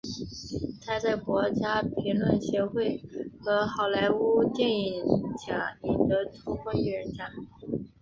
[0.83, 3.03] 他在国家评论协会
[3.39, 5.05] 和好莱坞电影
[5.45, 7.29] 奖赢得突破艺人奖。